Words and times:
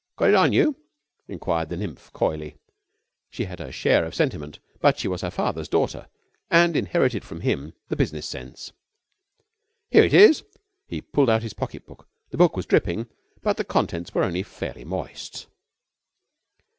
"Got 0.15 0.29
it 0.29 0.35
on 0.35 0.51
you?" 0.51 0.77
inquired 1.27 1.69
the 1.69 1.77
nymph 1.77 2.11
coyly. 2.11 2.55
She 3.29 3.45
had 3.45 3.59
her 3.59 3.71
share 3.71 4.03
of 4.03 4.15
sentiment, 4.15 4.57
but 4.79 4.97
she 4.97 5.07
was 5.07 5.21
her 5.21 5.29
father's 5.29 5.67
daughter 5.69 6.07
and 6.49 6.75
inherited 6.75 7.23
from 7.23 7.41
him 7.41 7.73
the 7.87 7.95
business 7.95 8.27
sense. 8.27 8.71
"Here 9.91 10.03
it 10.03 10.15
is." 10.15 10.43
He 10.87 11.01
pulled 11.01 11.29
out 11.29 11.43
his 11.43 11.53
pocket 11.53 11.85
book. 11.85 12.07
The 12.31 12.37
book 12.37 12.55
was 12.57 12.65
dripping, 12.65 13.09
but 13.43 13.57
the 13.57 13.63
contents 13.63 14.15
were 14.15 14.23
only 14.23 14.41
fairly 14.41 14.83
moist. 14.85 15.45